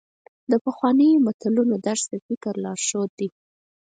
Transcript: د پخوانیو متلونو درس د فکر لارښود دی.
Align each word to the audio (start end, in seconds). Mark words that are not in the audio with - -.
د 0.51 0.53
پخوانیو 0.65 1.23
متلونو 1.25 1.75
درس 1.87 2.03
د 2.11 2.13
فکر 2.27 2.53
لارښود 2.63 3.11
دی. 3.19 3.29